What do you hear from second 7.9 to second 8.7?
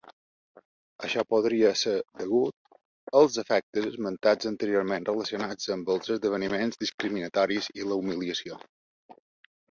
la humiliació.